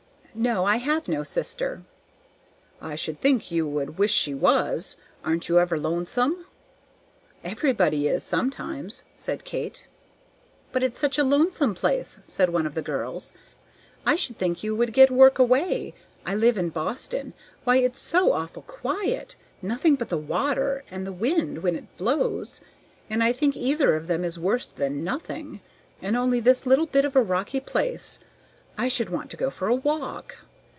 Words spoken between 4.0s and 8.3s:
she was. Aren't you ever lonesome?" "Everybody is,